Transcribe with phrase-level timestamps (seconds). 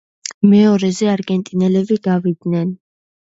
[0.53, 2.73] მეორეზე არგენტინელები გავიდნენ.